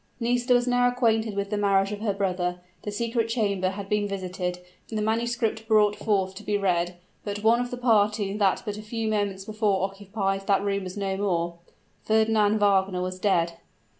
Nisida 0.19 0.55
was 0.55 0.67
now 0.67 0.87
acquainted 0.87 1.35
with 1.35 1.51
the 1.51 1.59
marriage 1.59 1.91
of 1.91 1.99
her 1.99 2.11
brother, 2.11 2.59
the 2.81 2.91
secret 2.91 3.29
chamber 3.29 3.69
had 3.69 3.87
been 3.87 4.07
visited, 4.07 4.57
the 4.89 4.99
manuscript 4.99 5.67
brought 5.67 5.95
forth 5.95 6.33
to 6.33 6.41
be 6.43 6.57
read; 6.57 6.97
but 7.23 7.43
one 7.43 7.59
of 7.59 7.69
the 7.69 7.77
party 7.77 8.35
that 8.35 8.63
but 8.65 8.77
a 8.77 8.81
few 8.81 9.07
moments 9.07 9.45
before 9.45 9.83
occupied 9.83 10.47
that 10.47 10.63
room 10.63 10.85
was 10.85 10.97
no 10.97 11.17
more 11.17 11.59
Fernand 12.01 12.59
Wagner 12.59 13.03
was 13.03 13.19
dead! 13.19 13.53